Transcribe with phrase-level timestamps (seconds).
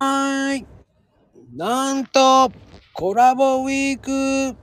[0.00, 0.66] ーい。
[1.54, 2.50] なんと、
[2.92, 4.56] コラボウィーク。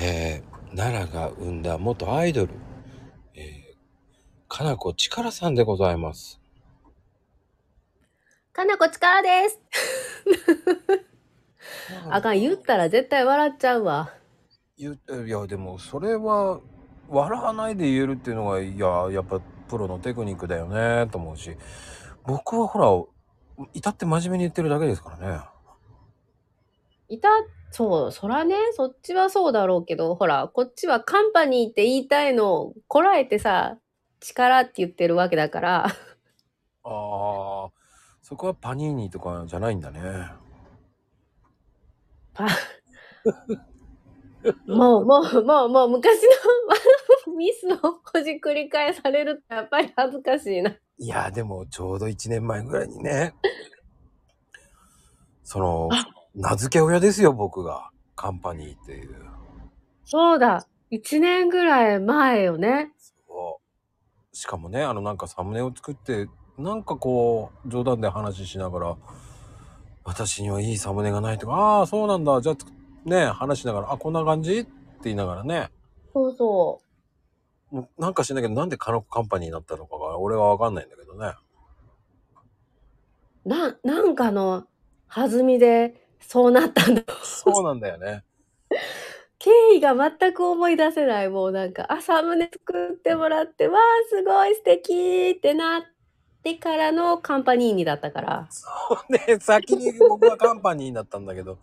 [0.00, 2.52] えー、奈良が生んだ元アイドル、
[3.34, 3.44] えー、
[4.48, 6.40] かなこちからさんでございます。
[8.52, 9.60] かなこちからです。
[12.10, 14.12] あかん、言ったら絶対笑っちゃうわ。
[14.76, 16.60] 言ういや、でもそれは、
[17.08, 21.56] 笑わないで言えるっていうのが、いや、やっぱプロのテクニックだよね、と思うし、
[22.24, 23.17] 僕はほら、
[23.74, 25.40] 至って真面目に言ってるだけですからね。
[27.08, 27.28] いた、
[27.70, 33.78] そう、そらね、そっちはそうだろうけど、ほら、こっちはカンパニーって言いたいのをこらえてさ、
[34.20, 35.86] 力って言ってるわけだから。
[35.86, 35.90] あ
[36.84, 37.70] あ、
[38.22, 40.00] そこはパニーニとかじゃないんだね。
[42.34, 42.46] パ
[44.66, 46.20] もう、もう、もう、もう、昔
[47.26, 50.70] のミスをほじくり返されるとやっぱり恥ずかしいな。
[50.98, 53.34] いや、でもちょうど1年前ぐらいにね、
[55.42, 55.88] その、
[56.34, 57.90] 名付け親ですよ、僕が。
[58.14, 59.16] カンパニーっていう。
[60.04, 60.66] そうだ。
[60.90, 62.92] 一年ぐらい前よね。
[63.26, 63.60] そ
[64.32, 64.36] う。
[64.36, 66.28] しかもね、あのなんかサムネを作って、
[66.58, 68.96] なんかこう、冗談で話しながら、
[70.04, 72.40] 私にはいいサムネがないとか、ああ、そうなんだ。
[72.40, 72.72] じゃあつく、
[73.08, 74.60] ね、話しながら、あ、こんな感じ？
[74.60, 74.70] って
[75.04, 75.70] 言いながらね、
[76.12, 76.80] そうそ
[77.70, 81.34] もうなんか知んないけど、なんでカノコカンパニーになったのかが、俺はわかんないんだけどね。
[83.44, 83.48] う。
[83.48, 84.64] な、なんかの
[85.08, 87.02] 弾みでそうなったんだ。
[87.22, 88.24] そうなんだよね。
[89.38, 91.28] 経緯が全く思い出せない。
[91.28, 95.82] もうなんか、あ、サムネ作ってもらって、わー、すごい素敵ってなっ
[96.42, 98.48] てからのカンパニーにだったから。
[98.50, 98.66] そ
[99.08, 101.58] うね、先に僕はカンパニーになったんだけど、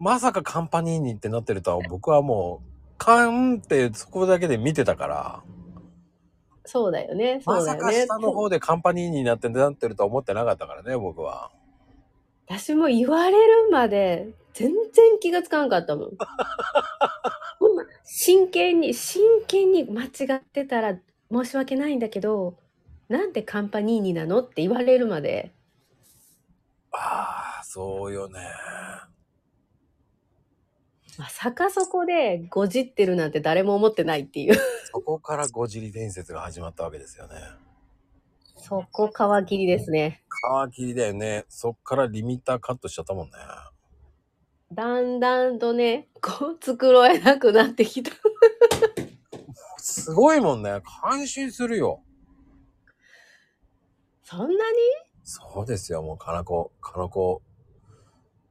[0.00, 5.42] まさかカンパニーにってなってるとは、僕はもう、カンってそこだけで見てたから、
[6.64, 7.40] そうだよね。
[7.44, 8.06] そまうだよね。
[8.06, 11.50] さか下の方でカンパニーになってなってるとは思ってなかったからね、僕は。
[12.46, 16.10] 私も言われるまで全然気がつかんかったもん。
[17.58, 20.96] ほんま真剣に、真剣に間違ってたら
[21.30, 22.56] 申し訳ないんだけど、
[23.08, 25.52] なんでカンパニーニなのって言われるまで。
[26.92, 28.40] ああ、そうよね。
[31.18, 34.54] まさかそこでごじってるなんて誰も思ってないっていう。
[34.92, 37.34] そこからゴジリ伝説が始まったわけですよね。
[38.56, 40.22] そこ皮切りですね。
[40.70, 41.44] 皮切りだよね。
[41.48, 43.32] そっからリミッターカットしちゃったもんね。
[44.72, 48.12] だんだんとね、こう繕えなくなってきた。
[49.78, 50.80] すごいもんね。
[51.02, 52.02] 感心するよ。
[54.22, 54.56] そんなに？
[55.24, 56.02] そうですよ。
[56.02, 57.42] もう、かなこ、かなこ、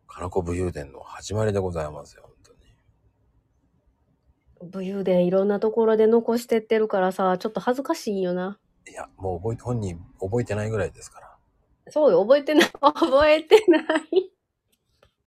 [0.07, 2.29] かなこ武勇伝の始まりでございますよ。
[4.69, 8.59] 武勇伝いろんなところで残してってるからさ、ちょっと恥ずかしいんよな。
[8.87, 11.35] いや、もう覚えて、本人覚えてないぐらいですから。
[11.89, 12.69] そうよ、覚えてない。
[12.79, 14.31] 覚えてない。